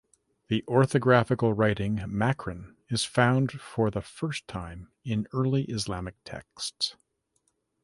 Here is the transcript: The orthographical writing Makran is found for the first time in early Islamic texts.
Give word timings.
The 0.47 0.63
orthographical 0.67 1.55
writing 1.55 1.97
Makran 1.99 2.73
is 2.89 3.05
found 3.05 3.61
for 3.61 3.91
the 3.91 4.01
first 4.01 4.47
time 4.47 4.91
in 5.05 5.27
early 5.31 5.65
Islamic 5.65 6.15
texts. 6.23 6.95